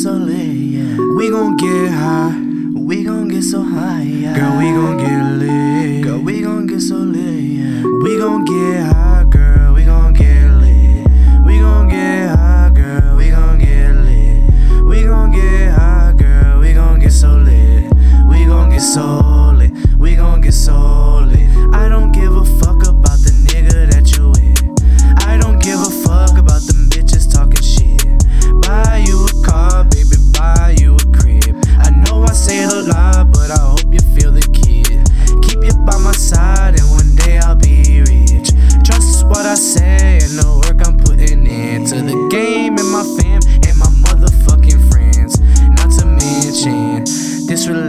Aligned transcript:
so 0.00 0.12
lit, 0.12 0.34
yeah. 0.36 0.96
We 1.14 1.28
gon' 1.28 1.58
get 1.58 1.90
high. 1.90 2.34
We 2.74 3.04
gon' 3.04 3.28
get 3.28 3.42
so 3.42 3.62
high, 3.62 4.00
yeah. 4.00 4.34
Girl, 4.34 4.56
we 4.56 4.70
gon' 4.72 4.96
get 4.96 5.19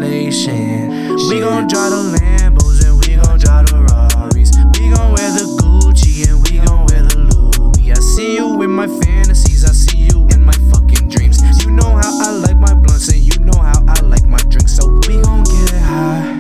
this 0.02 0.48
relation. 0.48 1.16
We 1.30 1.40
gon' 1.40 1.68
drive 1.68 1.92
the 1.92 2.18
Lambos 2.18 2.84
and 2.86 2.96
we 3.00 3.16
gon' 3.16 3.40
drive 3.40 3.68
the 3.68 3.82
Rarries. 3.90 4.52
We 4.80 4.90
gon' 4.94 5.14
wear 5.14 5.32
the 5.32 5.46
Gucci 5.62 6.28
and 6.28 6.42
we 6.44 6.60
gon' 6.66 6.86
wear 6.88 7.04
the 7.04 7.18
Louis. 7.18 7.92
I 7.92 7.96
see 7.96 8.36
you 8.36 8.62
in 8.62 8.72
my 8.72 8.88
fantasies, 8.88 9.66
I 9.66 9.72
see 9.72 10.08
you 10.12 10.28
in 10.32 10.44
my 10.44 10.54
fucking 10.72 11.10
dreams. 11.10 11.42
You 11.64 11.72
know 11.72 11.96
how 11.96 12.20
I 12.22 12.32
like 12.32 12.58
my 12.58 12.74
blunts 12.74 13.10
and 13.10 13.22
you 13.22 13.40
know 13.44 13.60
how 13.60 13.84
I 13.88 14.02
like 14.02 14.26
my 14.26 14.40
drinks. 14.50 14.76
So 14.76 14.88
we 15.08 15.22
gon' 15.22 15.44
get 15.44 15.72
high. 15.82 16.38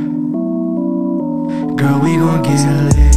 Girl, 1.75 1.99
we 1.99 2.17
gon' 2.17 2.43
get 2.43 2.65
lit. 2.95 3.15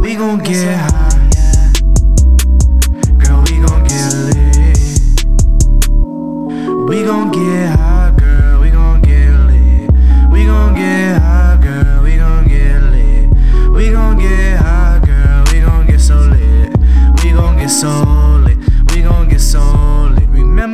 We 0.00 0.14
gon' 0.16 0.38
get 0.38 0.90
high. 0.90 1.05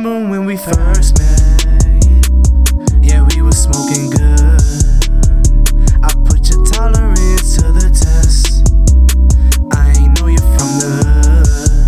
Remember 0.03 0.29
when 0.31 0.43
we 0.45 0.57
first 0.57 1.17
met? 1.17 1.63
Yeah, 3.01 3.25
we 3.31 3.41
was 3.41 3.55
smoking 3.55 4.09
good. 4.09 4.59
I 6.03 6.11
put 6.27 6.49
your 6.49 6.65
tolerance 6.65 7.55
to 7.55 7.71
the 7.71 7.87
test. 7.87 8.67
I 9.71 9.93
ain't 9.97 10.19
know 10.19 10.27
you 10.27 10.39
from 10.39 10.69
the 10.83 10.91
hood. 11.07 11.87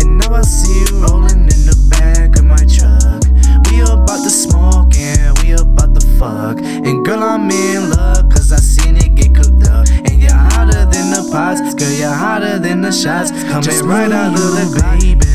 And 0.00 0.18
now 0.18 0.34
I 0.34 0.42
see 0.42 0.80
you 0.80 1.06
rolling 1.06 1.42
in 1.42 1.62
the 1.70 1.78
back 1.88 2.36
of 2.36 2.44
my 2.44 2.58
truck. 2.66 3.22
We 3.70 3.82
about 3.82 4.24
to 4.24 4.30
smoke 4.30 4.98
and 4.98 5.38
we 5.38 5.52
about 5.52 5.94
to 5.94 6.04
fuck. 6.18 6.58
And 6.58 7.06
girl, 7.06 7.22
I'm 7.22 7.48
in 7.48 7.90
luck, 7.90 8.32
cause 8.32 8.50
I 8.50 8.56
seen 8.56 8.96
it 8.96 9.14
get 9.14 9.36
cooked 9.36 9.68
up. 9.68 9.86
And 9.88 10.20
you're 10.20 10.34
hotter 10.34 10.84
than 10.86 11.14
the 11.14 11.28
pots, 11.30 11.74
girl, 11.74 11.92
you're 11.92 12.10
hotter 12.10 12.58
than 12.58 12.80
the 12.80 12.90
shots. 12.90 13.30
Coming 13.30 13.86
right 13.86 14.10
out 14.10 14.34
of 14.34 14.40
the 14.40 14.82
baby. 14.82 15.25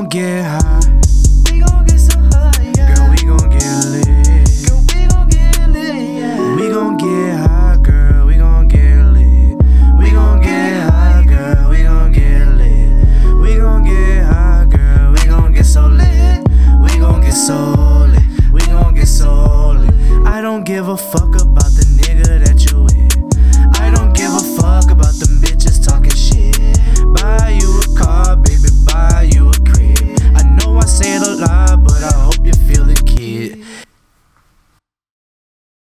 gon' 0.00 0.08
get 0.08 0.44
high. 0.46 0.80
We 1.50 1.60
gon' 1.60 1.84
get 1.84 1.98
so 1.98 2.18
high, 2.32 2.72
yeah. 2.74 2.94
Girl, 2.94 3.10
we 3.10 3.16
gon' 3.16 3.50
get 3.50 3.84
lit. 3.84 4.06
Girl, 4.06 4.80
we 4.88 5.06
gon' 5.08 5.28
get 5.28 5.68
lit, 5.68 5.94
yeah. 5.94 6.56
We 6.56 6.68
gon' 6.70 6.96
get 6.96 7.36
high, 7.36 7.76
girl, 7.82 8.26
we 8.26 8.36
gon' 8.36 8.66
get 8.68 9.04
lit. 9.12 9.58
We 9.98 10.10
gon' 10.10 10.40
get 10.40 10.90
high, 10.90 11.24
girl, 11.26 11.68
we 11.68 11.82
gon' 11.82 12.12
get 12.12 12.48
lit. 12.48 13.06
We 13.42 13.56
gon' 13.58 13.84
get 13.84 15.66
so 15.66 15.86
lit. 15.86 16.48
We 16.80 16.98
gon' 16.98 17.20
get 17.20 17.34
so 17.34 18.06
lit. 18.08 18.22
We 18.52 18.60
gon' 18.66 18.94
get 18.94 19.06
so 19.06 19.72
lit. 19.72 19.94
I 20.26 20.40
don't 20.40 20.64
give 20.64 20.88
a 20.88 20.96
fuck 20.96 21.38
about 21.38 21.59